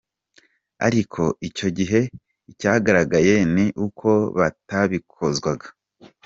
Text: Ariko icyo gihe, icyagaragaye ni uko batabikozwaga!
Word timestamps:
Ariko 0.87 1.21
icyo 1.47 1.67
gihe, 1.77 1.99
icyagaragaye 2.51 3.33
ni 3.55 3.65
uko 3.85 4.09
batabikozwaga! 4.37 5.67